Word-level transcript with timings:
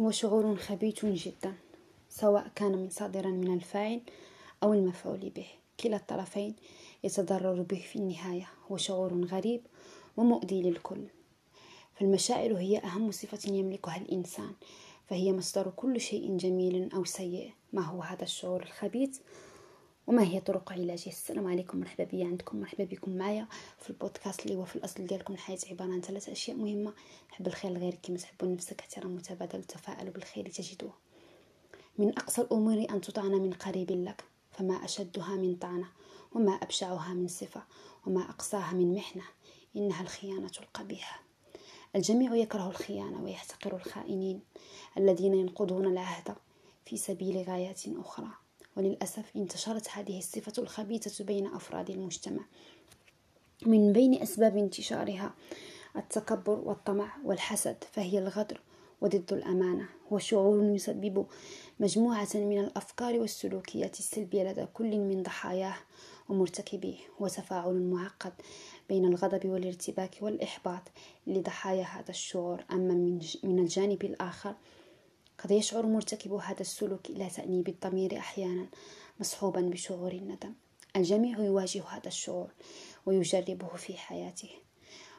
هو 0.00 0.10
شعور 0.10 0.56
خبيث 0.56 1.06
جدا 1.06 1.54
سواء 2.10 2.50
كان 2.54 2.72
من 2.72 2.90
صادرا 2.90 3.30
من 3.30 3.54
الفاعل 3.54 4.00
أو 4.62 4.72
المفعول 4.72 5.30
به. 5.36 5.46
كلا 5.80 5.96
الطرفين 5.96 6.54
يتضرر 7.04 7.62
به 7.62 7.84
في 7.92 7.96
النهاية. 7.96 8.48
هو 8.70 8.76
شعور 8.76 9.24
غريب 9.24 9.60
ومؤذي 10.16 10.62
للكل. 10.62 11.04
فالمشاعر 11.94 12.54
هي 12.54 12.78
أهم 12.78 13.10
صفة 13.10 13.52
يملكها 13.52 13.96
الإنسان 13.96 14.52
فهي 15.06 15.32
مصدر 15.32 15.70
كل 15.76 16.00
شيء 16.00 16.36
جميل 16.36 16.92
أو 16.94 17.04
سيء. 17.04 17.52
ما 17.72 17.82
هو 17.82 18.02
هذا 18.02 18.22
الشعور 18.22 18.62
الخبيث؟ 18.62 19.18
وما 20.08 20.22
هي 20.22 20.40
طرق 20.40 20.72
علاجه 20.72 21.08
السلام 21.10 21.46
عليكم 21.46 21.80
مرحبا 21.80 22.04
بي 22.04 22.24
عندكم 22.24 22.60
مرحبا 22.60 22.84
بكم 22.84 23.16
معايا 23.16 23.46
في 23.78 23.90
البودكاست 23.90 24.46
اللي 24.46 24.56
هو 24.56 24.64
في 24.64 24.76
الأصل 24.76 25.06
ديالكم. 25.06 25.34
الحياة 25.34 25.58
عبارة 25.70 25.92
عن 25.92 26.00
ثلاث 26.00 26.28
أشياء 26.28 26.56
مهمة. 26.56 26.92
حب 27.30 27.46
الخير 27.46 27.70
لغيرك 27.70 27.98
كما 28.02 28.16
تحب 28.16 28.44
نفسك 28.44 28.80
احترام 28.80 29.14
متبادل. 29.14 29.58
وتفاءل 29.58 30.10
بالخير 30.10 30.50
تجدوه 30.50 30.92
من 31.98 32.18
أقصى 32.18 32.40
الأمور 32.40 32.86
أن 32.90 33.00
تطعن 33.00 33.30
من 33.30 33.52
قريب 33.52 33.90
لك 33.90 34.24
فما 34.50 34.74
أشدها 34.74 35.36
من 35.36 35.56
طعنة 35.56 35.88
وما 36.32 36.52
أبشعها 36.52 37.14
من 37.14 37.28
صفة 37.28 37.62
وما 38.06 38.20
أقصاها 38.20 38.72
من 38.72 38.94
محنة. 38.94 39.24
إنها 39.76 40.02
الخيانة 40.02 40.50
القبيحه 40.60 41.22
الجميع 41.96 42.34
يكره 42.34 42.68
الخيانة 42.68 43.22
ويحتقر 43.22 43.76
الخائنين 43.76 44.40
الذين 44.96 45.34
ينقضون 45.34 45.86
العهد 45.86 46.34
في 46.84 46.96
سبيل 46.96 47.42
غايات 47.42 47.82
أخرى. 47.88 48.47
وللأسف 48.78 49.36
انتشرت 49.36 49.88
هذه 49.90 50.18
الصفة 50.18 50.62
الخبيثة 50.62 51.24
بين 51.24 51.46
أفراد 51.46 51.90
المجتمع 51.90 52.42
من 53.66 53.92
بين 53.92 54.22
أسباب 54.22 54.56
انتشارها 54.56 55.34
التكبر 55.96 56.58
والطمع 56.58 57.16
والحسد 57.24 57.76
فهي 57.92 58.18
الغدر 58.18 58.60
وضد 59.00 59.32
الأمانة 59.32 59.88
وشعور 60.10 60.64
يسبب 60.64 61.26
مجموعة 61.80 62.28
من 62.34 62.58
الأفكار 62.58 63.18
والسلوكيات 63.18 63.98
السلبية 63.98 64.52
لدى 64.52 64.66
كل 64.74 64.98
من 64.98 65.22
ضحاياه 65.22 65.76
ومرتكبيه 66.28 66.98
وتفاعل 67.20 67.82
معقد 67.82 68.32
بين 68.88 69.04
الغضب 69.04 69.46
والارتباك 69.48 70.18
والإحباط 70.20 70.82
لضحايا 71.26 71.82
هذا 71.84 72.10
الشعور. 72.10 72.64
أما 72.72 73.20
من 73.44 73.58
الجانب 73.58 74.04
الآخر 74.04 74.54
قد 75.38 75.50
يشعر 75.50 75.86
مرتكب 75.86 76.32
هذا 76.32 76.60
السلوك 76.60 77.10
إلى 77.10 77.30
تأنيب 77.30 77.68
الضمير 77.68 78.18
أحيانا 78.18 78.66
مصحوبا 79.20 79.60
بشعور 79.60 80.12
الندم. 80.12 80.54
الجميع 80.96 81.38
يواجه 81.38 81.82
هذا 81.88 82.06
الشعور 82.06 82.50
ويجربه 83.06 83.68
في 83.76 83.96
حياته. 83.96 84.48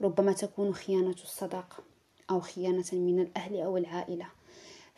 ربما 0.00 0.32
تكون 0.32 0.74
خيانة 0.74 1.16
الصداقة 1.24 1.84
أو 2.30 2.40
خيانة 2.40 2.84
من 2.92 3.20
الأهل 3.20 3.60
أو 3.60 3.76
العائلة 3.76 4.26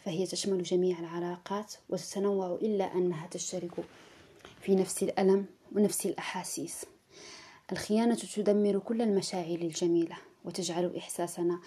فهي 0.05 0.27
تشمل 0.27 0.63
جميع 0.63 0.99
العلاقات 0.99 1.75
وتتنوع 1.89 2.59
إلا 2.63 2.95
أنها 2.95 3.27
تشترك 3.27 3.85
في 4.61 4.75
نفس 4.75 5.03
الألم 5.03 5.47
ونفس 5.77 6.07
الأحاسيس. 6.07 6.85
الخيانة 7.73 8.15
تدمر 8.15 8.79
كل 8.79 9.03
المشاعر 9.03 9.59
الجميلة 9.59 10.17
وتجعل 10.45 10.97
إحساسنا 10.97 11.61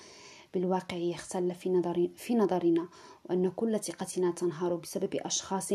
بالواقع 0.58 0.97
يختل 0.97 1.55
في, 1.55 1.69
نظر 1.69 2.09
في 2.16 2.36
نظرنا 2.36 2.88
وأن 3.25 3.52
كل 3.55 3.80
ثقتنا 3.80 4.31
تنهار 4.31 4.75
بسبب 4.75 5.16
أشخاص 5.16 5.73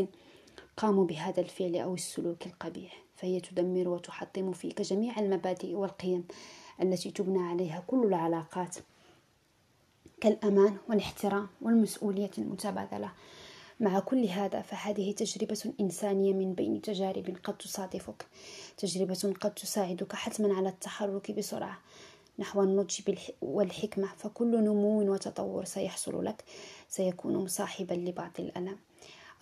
قاموا 0.77 1.05
بهذا 1.05 1.41
الفعل 1.41 1.77
أو 1.77 1.95
السلوك 1.95 2.47
القبيح. 2.47 3.03
فهي 3.17 3.41
تدمر 3.41 3.89
وتحطم 3.89 4.53
فيك 4.53 4.83
جميع 4.83 5.19
المبادئ 5.19 5.75
والقيم 5.75 6.25
التي 6.83 7.11
تبنى 7.11 7.43
عليها 7.43 7.85
كل 7.87 8.07
العلاقات 8.07 8.77
كالأمان 10.21 10.77
والاحترام 10.89 11.49
والمسؤولية 11.61 12.31
المتبادلة. 12.39 13.13
مع 13.81 14.01
كل 14.01 14.25
هذا 14.25 14.61
فهذه 14.61 15.13
تجربة 15.13 15.73
إنسانية 15.81 16.33
من 16.33 16.55
بين 16.55 16.83
تجارب 16.83 17.37
قد 17.45 17.59
تصادفك 17.59 18.27
تجربة 18.77 19.35
قد 19.41 19.55
تساعدك 19.55 20.13
حتما 20.13 20.55
على 20.55 20.69
التحرك 20.69 21.31
بسرعة. 21.31 21.79
نحو 22.39 22.63
النضج 22.63 23.01
والحكمة 23.43 24.09
فكل 24.17 24.65
نمو 24.65 25.13
وتطور 25.13 25.65
سيحصل 25.65 26.25
لك 26.25 26.45
سيكون 26.89 27.37
مصاحبا 27.37 27.95
لبعض 27.95 28.31
الألم. 28.39 28.77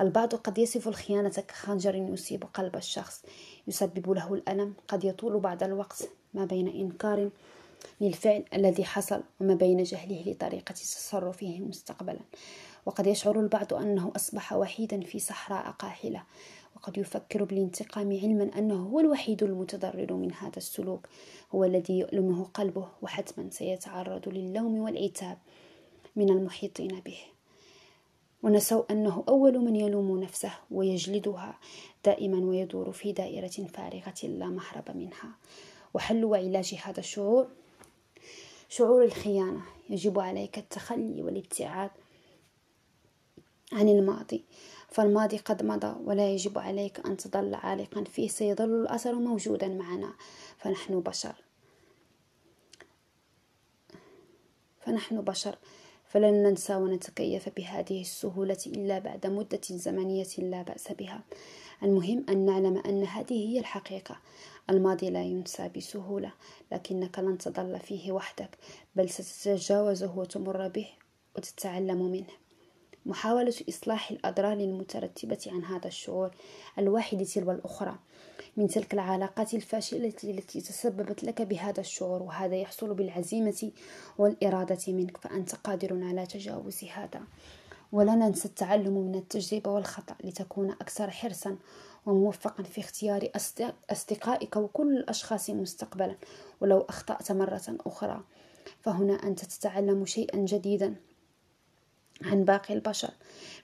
البعض 0.00 0.34
قد 0.34 0.58
يصف 0.58 0.88
الخيانة 0.88 1.28
كخنجر 1.48 1.94
يصيب 1.94 2.44
قلب 2.54 2.76
الشخص 2.76 3.22
يسبب 3.68 4.10
له 4.10 4.34
الألم. 4.34 4.74
قد 4.88 5.04
يطول 5.04 5.40
بعد 5.40 5.62
الوقت 5.62 6.08
ما 6.34 6.44
بين 6.44 6.68
إنكار 6.68 7.30
للفعل 8.00 8.44
الذي 8.54 8.84
حصل 8.84 9.22
وما 9.40 9.54
بين 9.54 9.82
جهله 9.82 10.22
لطريقة 10.26 10.72
تصرفه 10.72 11.60
مستقبلا. 11.60 12.20
وقد 12.86 13.06
يشعر 13.06 13.40
البعض 13.40 13.74
أنه 13.74 14.12
أصبح 14.16 14.52
وحيدا 14.52 15.00
في 15.00 15.18
صحراء 15.18 15.70
قاحلة. 15.70 16.22
وقد 16.80 16.98
يفكر 16.98 17.44
بالانتقام 17.44 18.18
علما 18.22 18.50
أنه 18.58 18.74
هو 18.74 19.00
الوحيد 19.00 19.42
المتضرر 19.42 20.12
من 20.12 20.32
هذا 20.32 20.56
السلوك 20.56 21.08
هو 21.54 21.64
الذي 21.64 21.98
يؤلمه 21.98 22.44
قلبه 22.44 22.88
وحتما 23.02 23.50
سيتعرض 23.50 24.28
للوم 24.28 24.78
والعتاب 24.78 25.38
من 26.16 26.30
المحيطين 26.30 27.00
به. 27.00 27.18
ونسوا 28.42 28.82
أنه 28.90 29.24
أول 29.28 29.58
من 29.58 29.76
يلوم 29.76 30.20
نفسه 30.20 30.52
ويجلدها 30.70 31.58
دائما 32.04 32.38
ويدور 32.38 32.92
في 32.92 33.12
دائرة 33.12 33.66
فارغة 33.74 34.22
لا 34.22 34.46
محرب 34.46 34.96
منها. 34.96 35.30
وحل 35.94 36.24
وعلاج 36.24 36.74
هذا 36.84 37.00
الشعور 37.00 37.46
شعور 38.68 39.04
الخيانة. 39.04 39.60
يجب 39.90 40.18
عليك 40.18 40.58
التخلي 40.58 41.22
والابتعاد 41.22 41.90
عن 43.72 43.88
الماضي. 43.88 44.44
فالماضي 44.88 45.36
قد 45.36 45.64
مضى 45.64 45.96
ولا 46.04 46.28
يجب 46.28 46.58
عليك 46.58 47.06
أن 47.06 47.16
تظل 47.16 47.54
عالقا 47.54 48.04
فيه 48.04 48.28
سيظل 48.28 48.82
الأثر 48.82 49.14
موجودا 49.14 49.68
معنا. 49.68 50.12
فنحن 50.58 51.00
بشر. 51.00 51.34
فنحن 54.80 55.20
بشر. 55.20 55.58
فلن 56.04 56.42
ننسى 56.42 56.74
ونتكيف 56.74 57.48
بهذه 57.56 58.00
السهولة 58.00 58.58
إلا 58.66 58.98
بعد 58.98 59.26
مدة 59.26 59.60
زمنية 59.70 60.26
لا 60.38 60.62
بأس 60.62 60.92
بها. 60.92 61.20
المهم 61.82 62.24
أن 62.28 62.46
نعلم 62.46 62.76
أن 62.86 63.04
هذه 63.04 63.48
هي 63.48 63.58
الحقيقة. 63.58 64.16
الماضي 64.70 65.10
لا 65.10 65.22
ينسى 65.22 65.68
بسهولة 65.76 66.32
لكنك 66.72 67.18
لن 67.18 67.38
تظل 67.38 67.80
فيه 67.80 68.12
وحدك 68.12 68.58
بل 68.96 69.10
ستتجاوزه 69.10 70.18
وتمر 70.18 70.68
به 70.68 70.88
وتتعلم 71.36 72.02
منه. 72.02 72.49
محاولة 73.06 73.54
إصلاح 73.68 74.10
الأضرار 74.10 74.52
المترتبة 74.52 75.38
عن 75.46 75.64
هذا 75.64 75.86
الشعور 75.86 76.30
الواحدة 76.78 77.24
تلو 77.24 77.50
الأخرى. 77.50 77.94
من 78.56 78.68
تلك 78.68 78.94
العلاقات 78.94 79.54
الفاشلة 79.54 80.14
التي 80.24 80.60
تسببت 80.60 81.24
لك 81.24 81.42
بهذا 81.42 81.80
الشعور 81.80 82.22
وهذا 82.22 82.56
يحصل 82.56 82.94
بالعزيمة 82.94 83.70
والإرادة 84.18 84.92
منك 84.92 85.16
فأنت 85.16 85.54
قادر 85.54 86.04
على 86.04 86.26
تجاوز 86.26 86.84
هذا. 86.84 87.22
ولا 87.92 88.14
ننسى 88.14 88.48
التعلم 88.48 88.94
من 88.98 89.14
التجربة 89.14 89.70
والخطأ 89.70 90.16
لتكون 90.24 90.70
أكثر 90.70 91.10
حرصا 91.10 91.56
وموفقا 92.06 92.62
في 92.62 92.80
اختيار 92.80 93.30
أصدقائك 93.90 94.56
وكل 94.56 94.96
الأشخاص 94.96 95.50
مستقبلا 95.50 96.16
ولو 96.60 96.80
أخطأت 96.80 97.32
مرة 97.32 97.76
أخرى. 97.86 98.20
فهنا 98.80 99.14
أنت 99.14 99.44
تتعلم 99.44 100.04
شيئا 100.06 100.38
جديدا. 100.38 100.94
عن 102.24 102.44
باقي 102.44 102.74
البشر. 102.74 103.10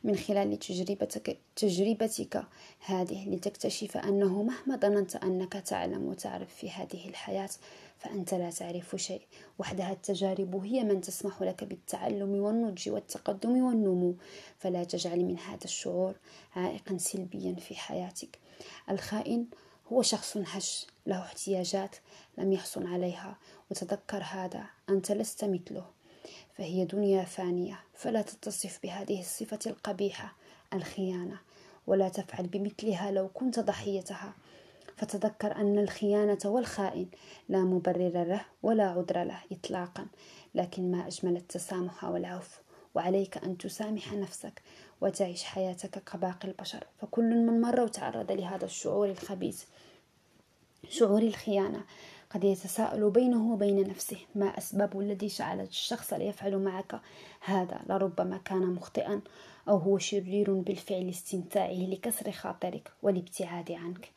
من 0.04 0.16
خلال 0.16 0.58
تجربتك, 0.58 1.38
تجربتك 1.56 2.44
هذه 2.86 3.28
لتكتشف 3.28 3.96
أنه 3.96 4.42
مهما 4.42 4.76
ظننت 4.76 5.16
أنك 5.16 5.52
تعلم 5.52 6.04
وتعرف 6.04 6.54
في 6.54 6.70
هذه 6.70 7.08
الحياة 7.08 7.50
فأنت 7.98 8.34
لا 8.34 8.50
تعرف 8.50 8.96
شيء. 8.96 9.22
وحدها 9.58 9.92
التجارب 9.92 10.64
هي 10.64 10.84
من 10.84 11.00
تسمح 11.00 11.42
لك 11.42 11.64
بالتعلم 11.64 12.34
والنضج 12.34 12.88
والتقدم 12.88 13.62
والنمو. 13.62 14.14
فلا 14.58 14.84
تجعل 14.84 15.24
من 15.24 15.38
هذا 15.38 15.64
الشعور 15.64 16.14
عائقا 16.56 16.98
سلبيا 16.98 17.54
في 17.54 17.74
حياتك. 17.74 18.38
الخائن 18.90 19.46
هو 19.92 20.02
شخص 20.02 20.36
هش 20.36 20.86
له 21.06 21.22
احتياجات 21.22 21.96
لم 22.38 22.52
يحصل 22.52 22.86
عليها. 22.86 23.38
وتذكر 23.70 24.22
هذا 24.22 24.64
أنت 24.88 25.12
لست 25.12 25.44
مثله. 25.44 25.95
فهي 26.52 26.84
دنيا 26.84 27.24
فانية 27.24 27.80
فلا 27.94 28.22
تتصف 28.22 28.78
بهذه 28.82 29.20
الصفة 29.20 29.58
القبيحة 29.66 30.36
الخيانة. 30.72 31.38
ولا 31.86 32.08
تفعل 32.08 32.46
بمثلها 32.46 33.10
لو 33.10 33.28
كنت 33.28 33.60
ضحيتها. 33.60 34.32
فتذكر 34.96 35.56
أن 35.56 35.78
الخيانة 35.78 36.38
والخائن 36.44 37.06
لا 37.48 37.58
مبرر 37.58 38.24
له 38.24 38.44
ولا 38.62 38.84
عذر 38.84 39.24
له 39.24 39.40
إطلاقا. 39.52 40.06
لكن 40.54 40.90
ما 40.90 41.06
أجمل 41.06 41.36
التسامح 41.36 42.04
والعفو. 42.04 42.60
وعليك 42.94 43.44
أن 43.44 43.58
تسامح 43.58 44.12
نفسك 44.12 44.62
وتعيش 45.00 45.44
حياتك 45.44 46.04
كباقي 46.04 46.48
البشر. 46.48 46.84
فكل 47.00 47.34
من 47.34 47.60
مر 47.60 47.80
وتعرض 47.80 48.32
لهذا 48.32 48.64
الشعور 48.64 49.10
الخبيث 49.10 49.64
شعور 50.88 51.22
الخيانة 51.22 51.84
قد 52.36 52.44
يتساءل 52.44 53.10
بينه 53.10 53.52
وبين 53.52 53.88
نفسه 53.88 54.16
ما 54.34 54.58
أسباب 54.58 55.00
الذي 55.00 55.26
جعل 55.26 55.60
الشخص 55.60 56.12
ليفعل 56.12 56.58
معك 56.58 57.00
هذا؟ 57.40 57.80
لربما 57.88 58.36
كان 58.36 58.74
مخطئا 58.74 59.20
أو 59.68 59.76
هو 59.76 59.98
شرير 59.98 60.54
بالفعل 60.54 61.08
استمتاعه 61.08 61.72
لكسر 61.72 62.30
خاطرك 62.32 62.92
والابتعاد 63.02 63.72
عنك 63.72 64.10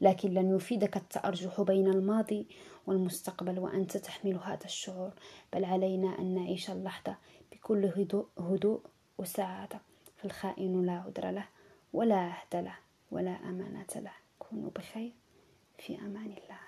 لكن 0.00 0.34
لن 0.34 0.56
يفيدك 0.56 0.96
التأرجح 0.96 1.60
بين 1.60 1.88
الماضي 1.88 2.46
والمستقبل 2.86 3.58
وأنت 3.58 3.96
تحمل 3.96 4.36
هذا 4.44 4.64
الشعور 4.64 5.10
بل 5.52 5.64
علينا 5.64 6.18
أن 6.18 6.34
نعيش 6.34 6.70
اللحظة 6.70 7.16
بكل 7.52 7.84
هدوء, 7.84 8.26
هدوء 8.38 8.80
وسعادة 9.18 9.80
فالخائن 10.16 10.86
لا 10.86 10.92
عذر 10.92 11.30
له 11.30 11.44
ولا 11.92 12.16
عهد 12.16 12.56
له 12.56 12.76
ولا 13.10 13.30
أمانة 13.30 13.86
له 13.96 14.12
كونوا 14.38 14.70
بخير 14.76 15.12
في 15.78 15.98
أمان 15.98 16.32
الله. 16.44 16.65